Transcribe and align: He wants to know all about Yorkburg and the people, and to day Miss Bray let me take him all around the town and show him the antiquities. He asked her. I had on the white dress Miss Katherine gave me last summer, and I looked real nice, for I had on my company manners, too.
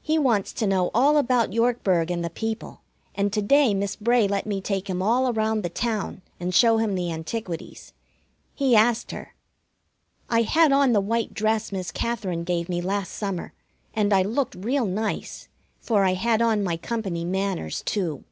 He 0.00 0.18
wants 0.18 0.54
to 0.54 0.66
know 0.66 0.90
all 0.94 1.18
about 1.18 1.52
Yorkburg 1.52 2.10
and 2.10 2.24
the 2.24 2.30
people, 2.30 2.80
and 3.14 3.30
to 3.34 3.42
day 3.42 3.74
Miss 3.74 3.94
Bray 3.94 4.26
let 4.26 4.46
me 4.46 4.62
take 4.62 4.88
him 4.88 5.02
all 5.02 5.30
around 5.30 5.60
the 5.62 5.68
town 5.68 6.22
and 6.40 6.54
show 6.54 6.78
him 6.78 6.94
the 6.94 7.12
antiquities. 7.12 7.92
He 8.54 8.74
asked 8.74 9.10
her. 9.10 9.34
I 10.30 10.40
had 10.40 10.72
on 10.72 10.94
the 10.94 11.00
white 11.02 11.34
dress 11.34 11.72
Miss 11.72 11.92
Katherine 11.92 12.44
gave 12.44 12.70
me 12.70 12.80
last 12.80 13.12
summer, 13.12 13.52
and 13.92 14.14
I 14.14 14.22
looked 14.22 14.54
real 14.54 14.86
nice, 14.86 15.48
for 15.78 16.04
I 16.04 16.14
had 16.14 16.40
on 16.40 16.64
my 16.64 16.78
company 16.78 17.26
manners, 17.26 17.82
too. 17.82 18.24